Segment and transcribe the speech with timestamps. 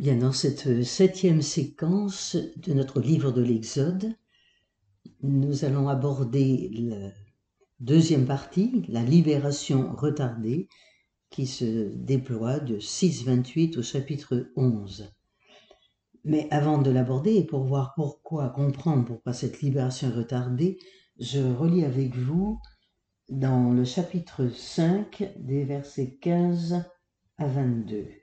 [0.00, 4.14] Bien, dans cette septième séquence de notre livre de l'Exode,
[5.22, 7.10] nous allons aborder la
[7.80, 10.70] deuxième partie, la libération retardée,
[11.28, 15.12] qui se déploie de 6.28 au chapitre 11.
[16.24, 20.78] Mais avant de l'aborder et pour voir pourquoi, comprendre pourquoi cette libération est retardée,
[21.18, 22.58] je relis avec vous
[23.28, 26.86] dans le chapitre 5 des versets 15
[27.36, 28.19] à 22.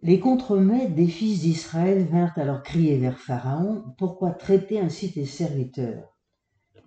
[0.00, 6.14] Les contremaîtres des fils d'Israël vinrent alors crier vers Pharaon, Pourquoi traiter ainsi tes serviteurs?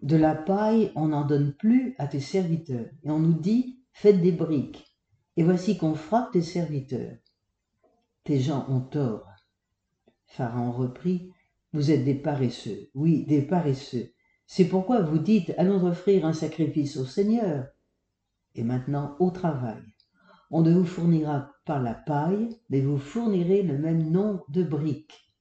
[0.01, 4.21] De la paille, on n'en donne plus à tes serviteurs, et on nous dit, Faites
[4.21, 4.95] des briques,
[5.35, 7.17] et voici qu'on frappe tes serviteurs.
[8.23, 9.27] Tes gens ont tort.
[10.25, 11.33] Pharaon reprit,
[11.73, 14.13] Vous êtes des paresseux, oui, des paresseux.
[14.47, 17.67] C'est pourquoi vous dites, Allons offrir un sacrifice au Seigneur.
[18.55, 19.83] Et maintenant, au travail.
[20.49, 25.31] On ne vous fournira par la paille, mais vous fournirez le même nombre de briques.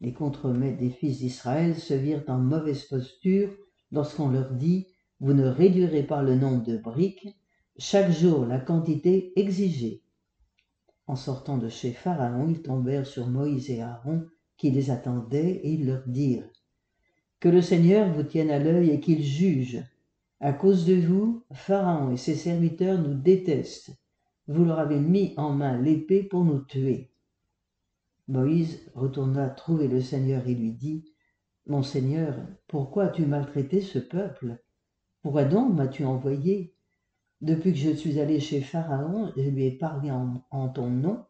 [0.00, 3.50] Les contremaîtres des fils d'Israël se virent en mauvaise posture
[3.92, 4.86] lorsqu'on leur dit
[5.20, 7.28] Vous ne réduirez pas le nombre de briques,
[7.78, 10.02] chaque jour la quantité exigée.
[11.06, 15.72] En sortant de chez Pharaon, ils tombèrent sur Moïse et Aaron qui les attendaient et
[15.72, 16.48] ils leur dirent
[17.40, 19.82] Que le Seigneur vous tienne à l'œil et qu'il juge.
[20.38, 23.92] À cause de vous, Pharaon et ses serviteurs nous détestent
[24.50, 27.12] vous leur avez mis en main l'épée pour nous tuer.
[28.26, 31.04] Moïse retourna trouver le Seigneur et lui dit,
[31.66, 32.34] Mon Seigneur,
[32.66, 34.58] pourquoi as-tu maltraité ce peuple?
[35.22, 36.74] Pourquoi donc m'as-tu envoyé?
[37.40, 41.24] Depuis que je suis allé chez Pharaon, je lui ai parlé en, en ton nom,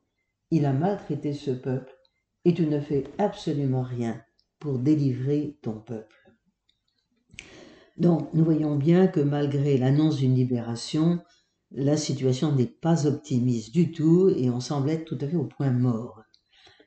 [0.51, 1.93] il a maltraité ce peuple,
[2.47, 4.19] et tu ne fais absolument rien
[4.59, 6.17] pour délivrer ton peuple.
[7.99, 11.21] Donc, nous voyons bien que malgré l'annonce d'une libération,
[11.72, 15.44] la situation n'est pas optimiste du tout et on semble être tout à fait au
[15.44, 16.22] point mort.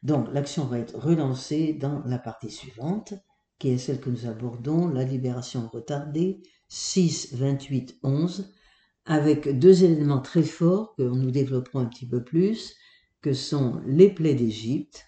[0.02, 3.14] Donc l'action va être relancée dans la partie suivante,
[3.60, 8.54] qui est celle que nous abordons, la libération retardée, 6, 28, 11,
[9.06, 12.76] avec deux éléments très forts que nous développerons un petit peu plus,
[13.22, 15.06] que sont les plaies d'Égypte,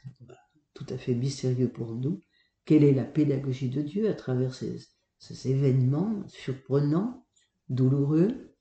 [0.74, 2.22] tout à fait mystérieux pour nous,
[2.64, 7.26] quelle est la pédagogie de Dieu à travers ces événements surprenants,
[7.70, 8.55] douloureux,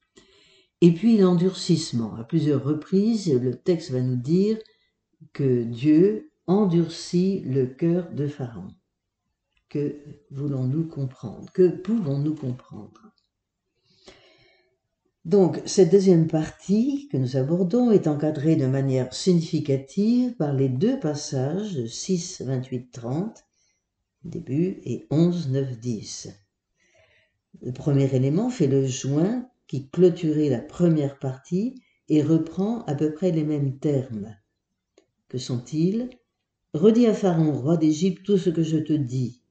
[0.80, 2.14] et puis l'endurcissement.
[2.16, 4.58] À plusieurs reprises, le texte va nous dire
[5.32, 8.68] que Dieu endurcit le cœur de Pharaon.
[9.68, 9.96] Que
[10.30, 11.50] voulons-nous comprendre?
[11.52, 13.14] Que pouvons-nous comprendre?
[15.24, 21.00] Donc, cette deuxième partie que nous abordons est encadrée de manière significative par les deux
[21.00, 23.44] passages de 6, 28, 30,
[24.24, 26.28] début, et 11, 9, 10.
[27.62, 33.12] Le premier élément fait le joint qui clôturait la première partie et reprend à peu
[33.12, 34.36] près les mêmes termes.
[35.28, 36.10] Que sont-ils?
[36.74, 39.42] Redis à Pharaon, roi d'Égypte, tout ce que je te dis.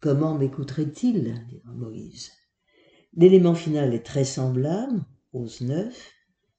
[0.00, 1.44] Comment m'écouterait-il?
[1.48, 2.32] dira Moïse.
[3.14, 6.12] L'élément final est très semblable, ose 9.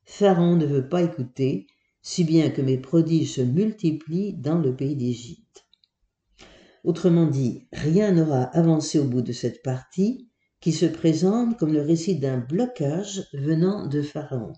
[0.03, 1.67] Pharaon ne veut pas écouter,
[2.01, 5.65] si bien que mes prodiges se multiplient dans le pays d'Égypte.
[6.83, 10.30] Autrement dit, rien n'aura avancé au bout de cette partie,
[10.61, 14.53] qui se présente comme le récit d'un blocage venant de Pharaon.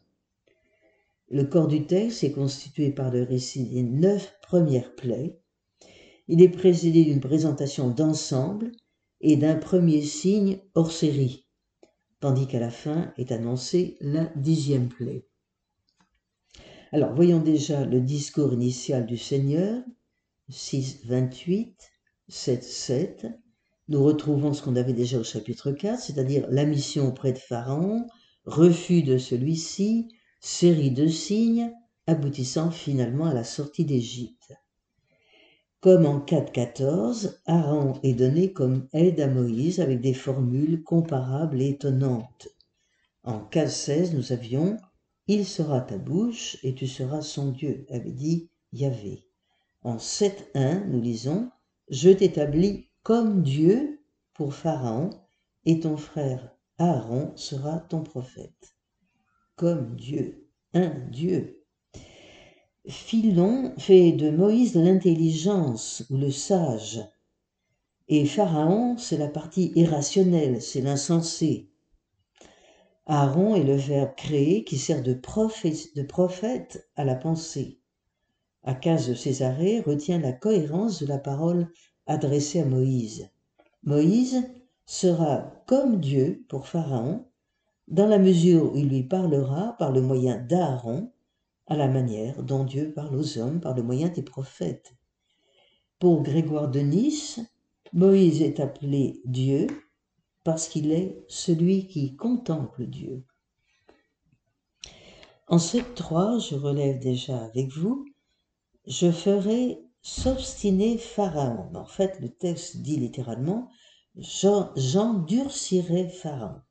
[1.29, 5.39] Le corps du texte est constitué par le récit des neuf premières plaies.
[6.27, 8.71] Il est précédé d'une présentation d'ensemble
[9.21, 11.47] et d'un premier signe hors série,
[12.19, 15.25] tandis qu'à la fin est annoncée la dixième plaie.
[16.91, 19.81] Alors voyons déjà le discours initial du Seigneur,
[20.49, 21.75] 6, 28,
[22.27, 23.27] 7, 7,
[23.93, 28.07] nous retrouvons ce qu'on avait déjà au chapitre 4, c'est-à-dire la mission auprès de Pharaon,
[28.43, 30.07] refus de celui-ci,
[30.41, 31.71] série de signes,
[32.07, 34.51] aboutissant finalement à la sortie d'Égypte.
[35.79, 41.69] Comme en 4.14, Aaron est donné comme aide à Moïse avec des formules comparables et
[41.69, 42.47] étonnantes.
[43.23, 44.77] En 15.16, nous avions
[45.27, 49.27] Il sera ta bouche et tu seras son Dieu, avait dit Yahvé.
[49.83, 51.51] En 7.1, nous lisons
[51.89, 54.01] Je t'établis comme Dieu
[54.33, 55.09] pour Pharaon,
[55.65, 58.77] et ton frère Aaron sera ton prophète.
[59.55, 61.65] Comme Dieu, un Dieu.
[62.88, 67.01] Philon fait de Moïse l'intelligence ou le sage,
[68.07, 71.69] et Pharaon, c'est la partie irrationnelle, c'est l'insensé.
[73.06, 77.81] Aaron est le verbe créé qui sert de prophète, de prophète à la pensée.
[78.63, 81.69] Acas de Césarée retient la cohérence de la parole
[82.05, 83.29] adressé à Moïse.
[83.83, 84.44] Moïse
[84.85, 87.25] sera comme Dieu pour Pharaon,
[87.88, 91.11] dans la mesure où il lui parlera par le moyen d'Aaron,
[91.67, 94.94] à la manière dont Dieu parle aux hommes par le moyen des prophètes.
[96.00, 97.39] Pour Grégoire de Nice,
[97.94, 99.67] Moïse est appelé Dieu
[100.44, 103.23] parce qu'il est celui qui contemple Dieu.
[105.47, 108.06] En cette 3, je relève déjà avec vous,
[108.88, 111.73] je ferai s'obstiner Pharaon.
[111.73, 113.69] En fait, le texte dit littéralement,
[114.15, 116.61] j'endurcirai Pharaon.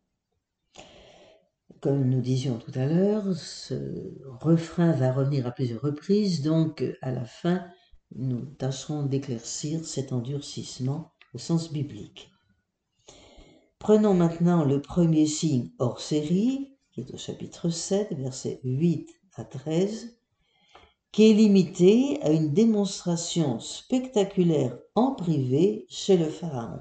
[1.80, 7.10] Comme nous disions tout à l'heure, ce refrain va revenir à plusieurs reprises, donc à
[7.10, 7.66] la fin,
[8.14, 12.30] nous tâcherons d'éclaircir cet endurcissement au sens biblique.
[13.80, 19.44] Prenons maintenant le premier signe hors série, qui est au chapitre 7, versets 8 à
[19.44, 20.21] 13,
[21.12, 26.80] qui est limité à une démonstration spectaculaire en privé chez le Pharaon.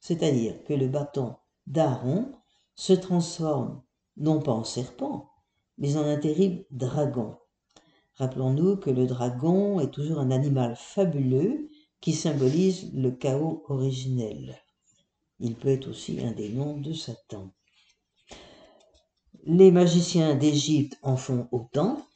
[0.00, 1.36] C'est-à-dire que le bâton
[1.66, 2.32] d'Aaron
[2.74, 3.82] se transforme
[4.16, 5.30] non pas en serpent,
[5.78, 7.36] mais en un terrible dragon.
[8.14, 11.68] Rappelons-nous que le dragon est toujours un animal fabuleux
[12.00, 14.60] qui symbolise le chaos originel.
[15.38, 17.52] Il peut être aussi un des noms de Satan.
[19.44, 22.07] Les magiciens d'Égypte en font autant,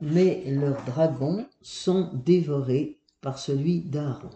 [0.00, 4.30] mais leurs dragons sont dévorés par celui d'Aaron.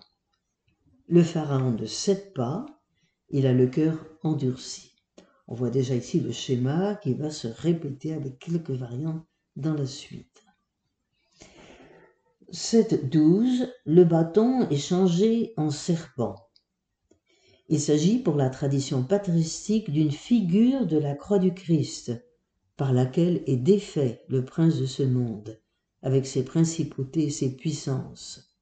[1.08, 2.66] Le pharaon de sept pas,
[3.30, 4.94] il a le cœur endurci.
[5.46, 9.24] On voit déjà ici le schéma qui va se répéter avec quelques variantes
[9.56, 10.42] dans la suite.
[12.52, 16.34] 7.12, le bâton est changé en serpent.
[17.68, 22.12] Il s'agit pour la tradition patristique d'une figure de la croix du Christ,
[22.78, 25.60] par laquelle est défait le prince de ce monde,
[26.00, 28.56] avec ses principautés et ses puissances.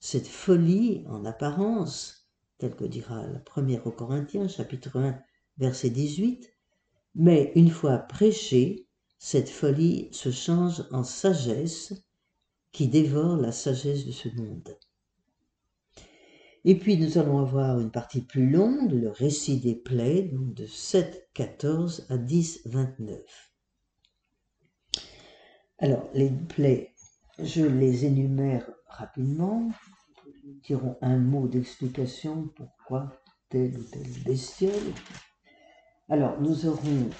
[0.00, 2.28] Cette folie, en apparence,
[2.58, 5.16] telle que dira la première aux Corinthiens, chapitre 1,
[5.58, 6.52] verset 18,
[7.14, 8.88] mais une fois prêchée,
[9.18, 11.94] cette folie se change en sagesse
[12.72, 14.76] qui dévore la sagesse de ce monde.
[16.64, 20.66] Et puis nous allons avoir une partie plus longue, le récit des plaies, donc de
[20.66, 23.51] 7, 14 à 10, 29.
[25.82, 26.94] Alors, les plaies,
[27.40, 29.68] je les énumère rapidement.
[30.44, 34.94] Nous dirons un mot d'explication pourquoi telle ou telle bestiole.
[36.08, 37.10] Alors, nous aurons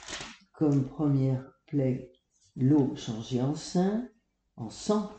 [0.52, 2.12] comme première plaie
[2.54, 4.06] l'eau changée en sang,
[4.54, 5.10] en sang.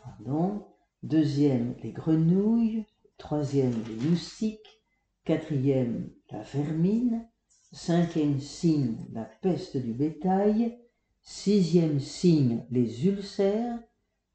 [1.02, 2.86] Deuxième, les grenouilles.
[3.18, 4.80] Troisième, les moustiques.
[5.26, 7.28] Quatrième, la vermine.
[7.72, 10.78] Cinquième signe, la peste du bétail.
[11.26, 13.78] Sixième signe, les ulcères.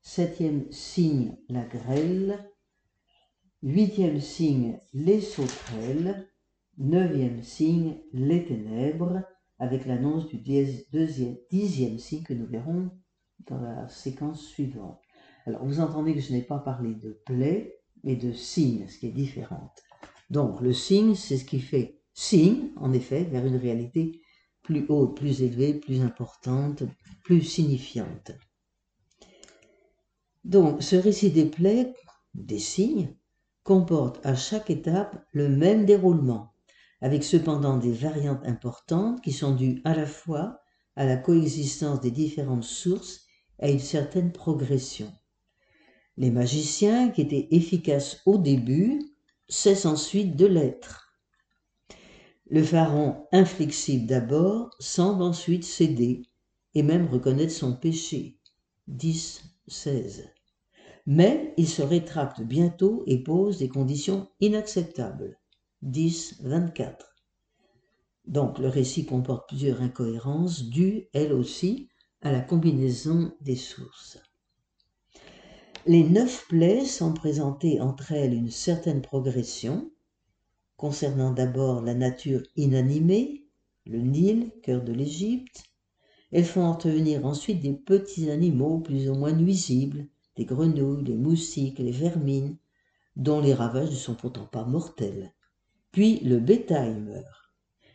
[0.02, 2.44] Septième signe, la grêle.
[3.62, 6.28] Huitième signe, les sauterelles.
[6.80, 9.22] Neuvième signe, les ténèbres,
[9.60, 12.90] avec l'annonce du dixième signe que nous verrons
[13.46, 15.00] dans la séquence suivante.
[15.46, 19.08] Alors, vous entendez que je n'ai pas parlé de plaie, mais de signe, ce qui
[19.08, 19.72] est différent.
[20.32, 24.22] Donc, le signe, c'est ce qui fait signe, en effet, vers une réalité
[24.70, 26.84] plus haute, plus élevée, plus importante,
[27.24, 28.34] plus signifiante.
[30.44, 31.96] Donc, ce récit des plaies,
[32.36, 33.16] des signes,
[33.64, 36.54] comporte à chaque étape le même déroulement,
[37.02, 40.60] avec cependant des variantes importantes qui sont dues à la fois
[40.96, 43.22] à la coexistence des différentes sources
[43.60, 45.12] et à une certaine progression.
[46.16, 49.00] Les magiciens, qui étaient efficaces au début,
[49.48, 51.09] cessent ensuite de l'être.
[52.52, 56.24] Le pharaon, inflexible d'abord, semble ensuite céder
[56.74, 58.40] et même reconnaître son péché.
[58.88, 60.30] 10, 16.
[61.06, 65.40] Mais il se rétracte bientôt et pose des conditions inacceptables.
[65.84, 67.16] 10, 24.
[68.26, 71.90] Donc le récit comporte plusieurs incohérences dues, elles aussi,
[72.22, 74.20] à la combinaison des sources.
[75.86, 79.92] Les neuf plaies sont présentées entre elles une certaine progression,
[80.80, 83.44] concernant d'abord la nature inanimée,
[83.86, 85.64] le Nil, cœur de l'Égypte.
[86.32, 90.08] Elles font intervenir ensuite des petits animaux plus ou moins nuisibles,
[90.38, 92.56] des grenouilles, les moustiques, les vermines,
[93.18, 95.34] dont les ravages ne sont pourtant pas mortels.
[95.92, 97.52] Puis le bétail meurt.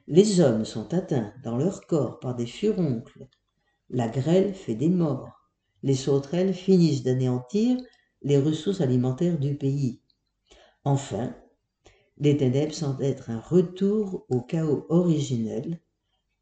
[0.06, 3.28] Les hommes sont atteints dans leur corps par des furoncles.
[3.88, 5.48] La grêle fait des morts.
[5.82, 7.78] Les sauterelles finissent d'anéantir
[8.20, 10.02] les ressources alimentaires du pays.
[10.84, 11.34] Enfin,
[12.18, 15.80] les ténèbres semblent être un retour au chaos originel,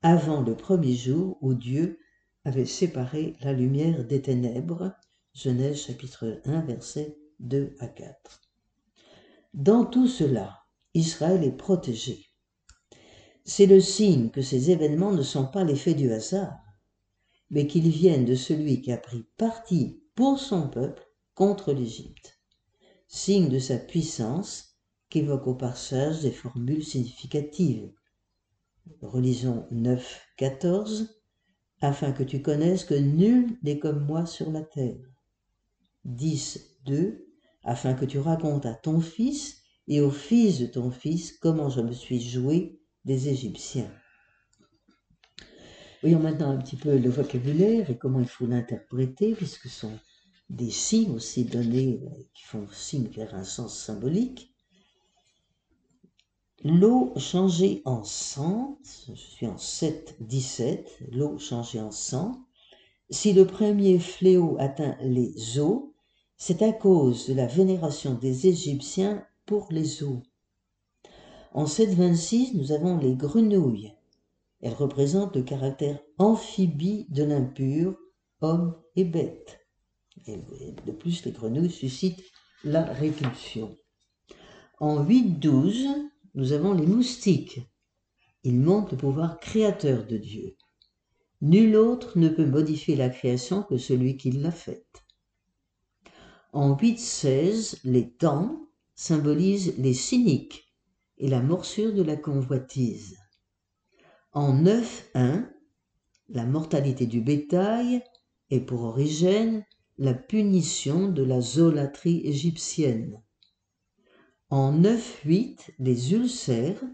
[0.02, 1.98] avant le premier jour où Dieu
[2.44, 4.92] avait séparé la lumière des ténèbres.
[5.32, 8.42] Genèse chapitre 1 versets 2 à 4.
[9.54, 10.64] Dans tout cela,
[10.94, 12.26] Israël est protégé.
[13.44, 16.58] C'est le signe que ces événements ne sont pas l'effet du hasard.
[17.50, 22.40] mais qu'ils viennent de celui qui a pris parti pour son peuple contre l'Égypte.
[23.08, 24.71] Signe de sa puissance
[25.12, 27.92] qu'évoque au passage des formules significatives.
[29.02, 31.20] Relisons 9, 14,
[31.82, 35.04] afin que tu connaisses que nul n'est comme moi sur la terre.
[36.06, 37.26] 10, 2,
[37.62, 41.82] afin que tu racontes à ton fils et au fils de ton fils comment je
[41.82, 43.92] me suis joué des Égyptiens.
[46.00, 49.98] Voyons maintenant un petit peu le vocabulaire et comment il faut l'interpréter, puisque ce sont
[50.48, 54.51] des signes aussi donnés euh, qui font signe vers un sens symbolique.
[56.64, 58.78] L'eau changée en sang,
[59.08, 62.46] je suis en 7, 17, l'eau changée en sang.
[63.10, 65.92] Si le premier fléau atteint les eaux,
[66.36, 70.22] c'est à cause de la vénération des Égyptiens pour les eaux.
[71.52, 73.92] En 726, nous avons les grenouilles.
[74.60, 77.96] Elles représentent le caractère amphibie de l'impur,
[78.40, 79.66] homme et bête.
[80.28, 82.22] De plus, les grenouilles suscitent
[82.62, 83.76] la répulsion.
[84.78, 87.60] En 8.12, nous avons les moustiques.
[88.44, 90.56] Ils montrent le pouvoir créateur de Dieu.
[91.40, 95.04] Nul autre ne peut modifier la création que celui qui l'a faite.
[96.52, 100.72] En 8.16, les dents symbolisent les cyniques
[101.18, 103.18] et la morsure de la convoitise.
[104.32, 105.48] En 9.1,
[106.28, 108.02] la mortalité du bétail
[108.50, 109.64] est pour origine
[109.98, 113.22] la punition de la zoolatrie égyptienne.
[114.52, 116.84] En 9.8, les ulcères,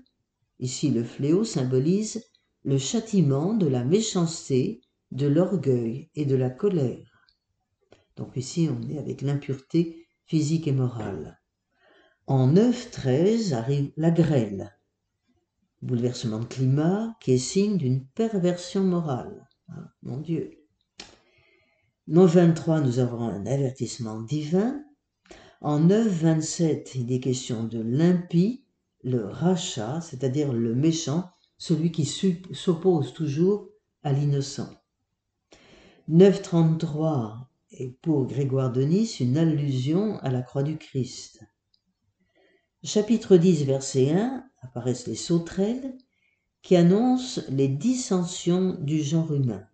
[0.61, 2.25] ici le fléau symbolise
[2.63, 7.27] le châtiment de la méchanceté, de l'orgueil et de la colère.
[8.15, 11.41] Donc ici on est avec l'impureté physique et morale.
[12.29, 14.79] En 9.13 arrive la grêle,
[15.83, 19.49] bouleversement de climat qui est signe d'une perversion morale.
[19.67, 20.65] Ah, mon Dieu.
[22.15, 24.81] En 23, nous avons un avertissement divin.
[25.61, 28.65] En 9.27, il est question de l'impie,
[29.03, 33.69] le rachat, c'est-à-dire le méchant, celui qui s'oppose toujours
[34.05, 34.71] à l'innocent.
[36.09, 41.41] 9.33 est pour Grégoire de Nice une allusion à la croix du Christ.
[42.85, 45.99] Chapitre 10, verset 1, apparaissent les sauterelles
[46.63, 49.67] qui annoncent les dissensions du genre humain.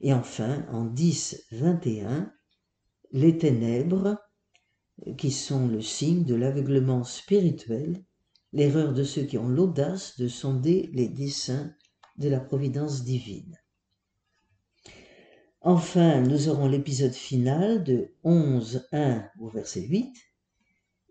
[0.00, 2.32] Et enfin, en 10, 21,
[3.12, 4.18] les ténèbres
[5.16, 8.02] qui sont le signe de l'aveuglement spirituel,
[8.52, 11.74] l'erreur de ceux qui ont l'audace de sonder les desseins
[12.16, 13.56] de la providence divine.
[15.60, 20.14] Enfin, nous aurons l'épisode final de 11, 1 au verset 8,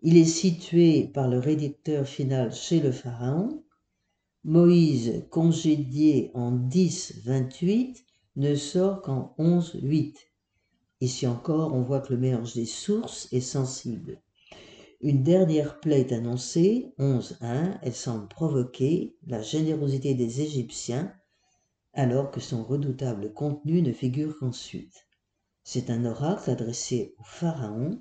[0.00, 3.64] il est situé par le rédacteur final chez le Pharaon.
[4.44, 8.04] Moïse, congédié en 10, 28,
[8.36, 10.27] ne sort qu'en 11, 8.
[11.00, 14.20] Ici encore, on voit que le mélange des sources est sensible.
[15.00, 21.12] Une dernière plaie est annoncée, 11.1, elle semble provoquer la générosité des Égyptiens,
[21.92, 25.06] alors que son redoutable contenu ne figure qu'ensuite.
[25.62, 28.00] C'est un oracle adressé au Pharaon,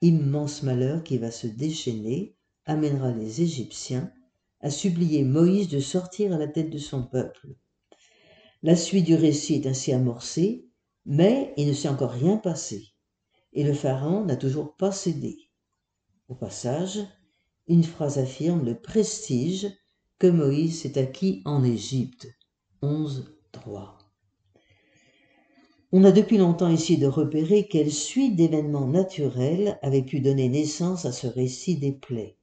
[0.00, 2.34] immense malheur qui va se déchaîner
[2.64, 4.10] amènera les Égyptiens
[4.60, 7.48] à supplier Moïse de sortir à la tête de son peuple.
[8.62, 10.68] La suite du récit est ainsi amorcée,
[11.06, 12.88] mais il ne s'est encore rien passé,
[13.52, 15.36] et le Pharaon n'a toujours pas cédé.
[16.28, 17.00] Au passage,
[17.66, 19.68] une phrase affirme le prestige
[20.18, 22.28] que Moïse s'est acquis en Égypte.
[22.82, 23.98] 11, 3.
[25.92, 31.04] On a depuis longtemps essayé de repérer quelle suite d'événements naturels avait pu donner naissance
[31.04, 32.38] à ce récit des plaies.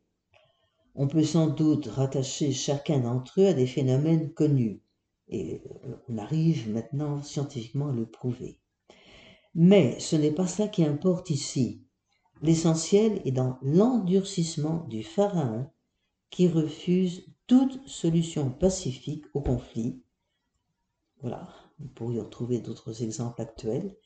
[0.94, 4.82] On peut sans doute rattacher chacun d'entre eux à des phénomènes connus,
[5.30, 5.62] et
[6.08, 8.60] on arrive maintenant scientifiquement à le prouver.
[9.56, 11.84] Mais ce n'est pas ça qui importe ici.
[12.42, 15.70] L'essentiel est dans l'endurcissement du Pharaon
[16.30, 20.04] qui refuse toute solution pacifique au conflit.
[21.22, 23.98] Voilà, nous pourrions trouver d'autres exemples actuels,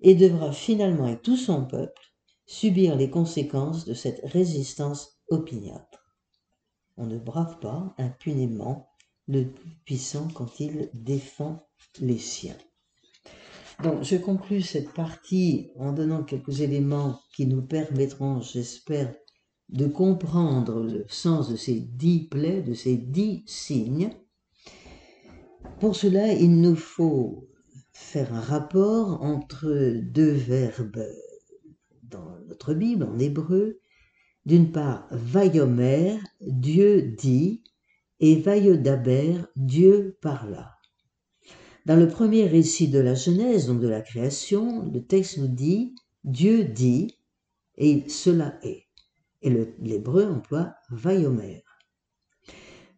[0.00, 2.02] et devra finalement avec tout son peuple
[2.46, 6.04] subir les conséquences de cette résistance opiniâtre.
[6.96, 8.93] On ne brave pas impunément
[9.28, 9.46] le
[9.84, 11.66] puissant quand il défend
[12.00, 12.56] les siens.
[13.82, 19.14] Donc, je conclus cette partie en donnant quelques éléments qui nous permettront, j'espère,
[19.68, 24.10] de comprendre le sens de ces dix plaies, de ces dix signes,
[25.80, 27.48] pour cela, il nous faut
[27.92, 31.04] faire un rapport entre deux verbes
[32.02, 33.80] dans notre Bible, en hébreu.
[34.46, 37.64] D'une part, Vayomer, Dieu dit,
[38.20, 40.74] et Vayodaber, Dieu parla.
[41.86, 45.94] Dans le premier récit de la Genèse, donc de la création, le texte nous dit
[46.24, 47.18] Dieu dit
[47.76, 48.86] et cela est.
[49.42, 51.62] Et l'hébreu emploie vayomer.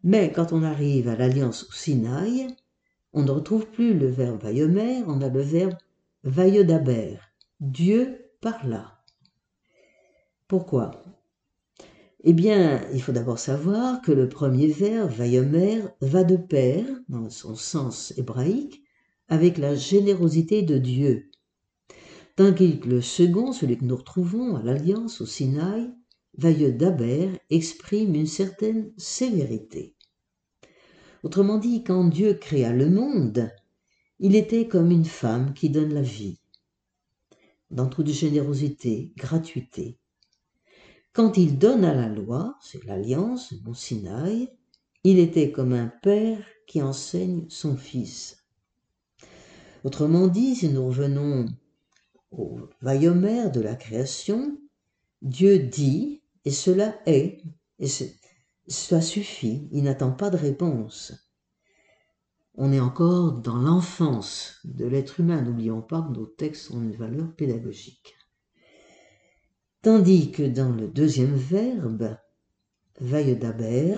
[0.03, 2.47] Mais quand on arrive à l'alliance au Sinaï,
[3.11, 5.75] on ne retrouve plus le verbe vayomer, on a le verbe
[6.23, 7.17] vayodaber.
[7.59, 9.03] Dieu parla.
[10.47, 10.91] Pourquoi?
[12.23, 17.29] Eh bien, il faut d'abord savoir que le premier verbe vayomer va de pair, dans
[17.29, 18.83] son sens hébraïque,
[19.27, 21.29] avec la générosité de Dieu.
[22.35, 25.91] Tandis que le second, celui que nous retrouvons à l'Alliance au Sinaï,
[26.37, 29.95] vayodaber, exprime une certaine sévérité.
[31.23, 33.51] Autrement dit, quand Dieu créa le monde,
[34.19, 36.39] il était comme une femme qui donne la vie,
[37.69, 39.99] dans toute générosité, gratuité.
[41.17, 44.49] Quand il donna la loi, c'est l'alliance, mon Sinaï,
[45.03, 48.45] il était comme un père qui enseigne son fils.
[49.83, 51.47] Autrement dit, si nous revenons
[52.29, 54.59] au vaillomère de la création,
[55.23, 57.41] Dieu dit, et cela est,
[57.79, 57.87] et
[58.67, 61.13] cela suffit, il n'attend pas de réponse.
[62.53, 66.95] On est encore dans l'enfance de l'être humain, n'oublions pas que nos textes ont une
[66.95, 68.16] valeur pédagogique.
[69.81, 72.17] Tandis que dans le deuxième verbe,
[72.99, 73.95] vaïodaber,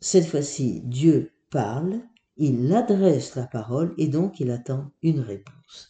[0.00, 2.00] cette fois-ci Dieu parle,
[2.36, 5.88] il adresse la parole et donc il attend une réponse.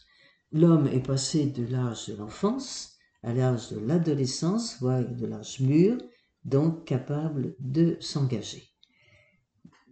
[0.51, 5.97] L'homme est passé de l'âge de l'enfance à l'âge de l'adolescence, voire de l'âge mûr,
[6.45, 8.63] donc capable de s'engager.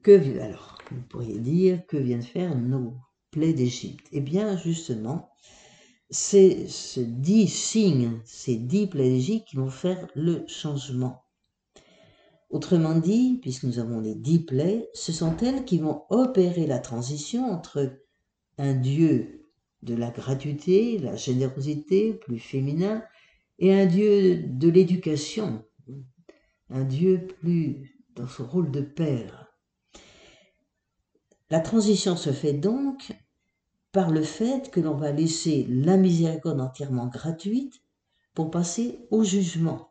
[0.02, 2.96] Que alors, vous pourriez dire que viennent faire nos
[3.32, 4.08] plaies d'Égypte?
[4.12, 5.30] Eh bien, justement,
[6.16, 11.26] c'est ces dix signes, ces dix d'Égypte qui vont faire le changement.
[12.50, 16.80] Autrement dit, puisque nous avons les dix plaies, ce sont elles qui vont opérer la
[16.80, 18.00] transition entre
[18.58, 19.50] un Dieu
[19.84, 23.04] de la gratuité, la générosité, plus féminin,
[23.60, 25.66] et un Dieu de l'éducation,
[26.70, 29.48] un Dieu plus dans son rôle de père.
[31.50, 33.12] La transition se fait donc
[33.96, 37.82] par le fait que l'on va laisser la miséricorde entièrement gratuite
[38.34, 39.88] pour passer au jugement.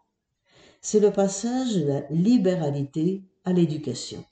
[0.82, 4.22] C'est le passage de la libéralité à l'éducation.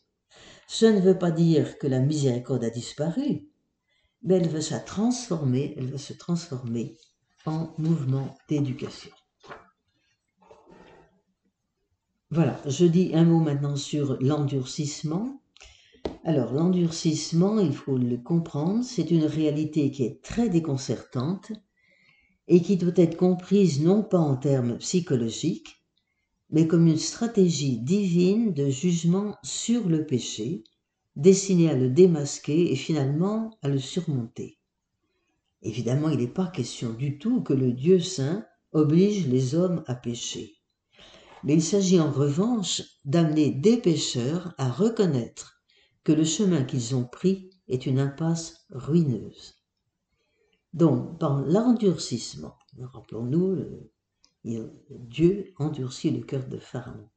[0.67, 3.49] Ce ne veut pas dire que la miséricorde a disparu,
[4.23, 6.99] mais elle veut se transformer, elle veut se transformer
[7.47, 9.11] en mouvement d'éducation.
[12.31, 15.42] Voilà, je dis un mot maintenant sur l'endurcissement.
[16.25, 21.53] Alors, l'endurcissement, il faut le comprendre, c'est une réalité qui est très déconcertante
[22.49, 25.85] et qui doit être comprise non pas en termes psychologiques,
[26.51, 30.63] mais comme une stratégie divine de jugement sur le péché,
[31.17, 34.59] destinée à le démasquer et finalement à le surmonter.
[35.63, 39.95] Évidemment, il n'est pas question du tout que le Dieu saint oblige les hommes à
[39.95, 40.63] pécher
[41.45, 45.62] mais il s'agit en revanche d'amener des pêcheurs à reconnaître
[46.05, 49.55] que le chemin qu'ils ont pris est une impasse ruineuse.
[50.73, 53.91] Donc, par l'endurcissement, rappelons-nous,
[54.91, 57.09] Dieu endurcit le cœur de Pharaon.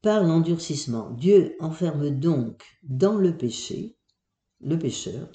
[0.00, 3.96] Par l'endurcissement, Dieu enferme donc dans le péché
[4.60, 5.30] le pécheur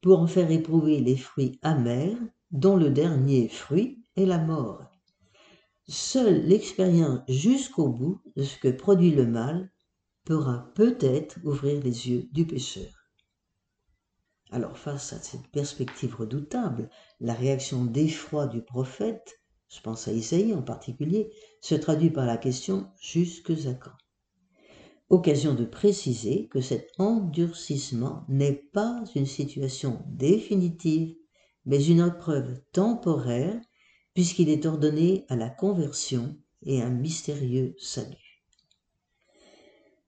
[0.00, 2.16] pour en faire éprouver les fruits amers,
[2.50, 4.84] dont le dernier fruit est la mort.
[5.86, 9.70] Seule l'expérience jusqu'au bout de ce que produit le mal
[10.24, 12.92] pourra peut-être ouvrir les yeux du pécheur.
[14.50, 20.54] Alors face à cette perspective redoutable, la réaction d'effroi du prophète, je pense à Isaïe
[20.54, 21.30] en particulier,
[21.60, 23.96] se traduit par la question jusque à quand?
[25.08, 31.16] Occasion de préciser que cet endurcissement n'est pas une situation définitive,
[31.64, 33.60] mais une épreuve temporaire
[34.14, 38.29] puisqu'il est ordonné à la conversion et un mystérieux salut.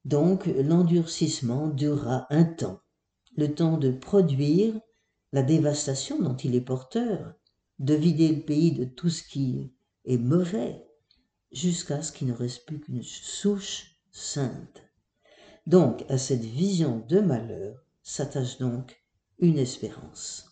[0.04, 2.80] Donc l'endurcissement durera un temps,
[3.36, 4.74] le temps de produire
[5.32, 7.34] la dévastation dont il est porteur,
[7.78, 9.72] de vider le pays de tout ce qui
[10.04, 10.84] est mauvais,
[11.52, 14.82] jusqu'à ce qu'il ne reste plus qu'une souche sainte.
[15.66, 19.00] Donc à cette vision de malheur s'attache donc
[19.38, 20.51] une espérance.